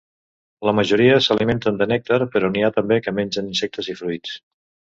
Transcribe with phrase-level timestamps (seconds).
[0.67, 4.39] La majoria s'alimenten de nèctar, però n'hi ha també que mengen insectes i fruits.